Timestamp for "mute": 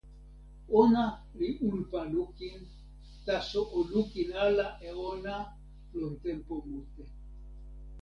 6.67-7.03